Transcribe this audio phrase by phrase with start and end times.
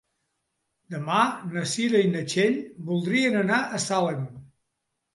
[0.93, 1.17] Demà
[1.51, 2.59] na Cira i na Txell
[2.91, 4.29] voldrien anar a Salem.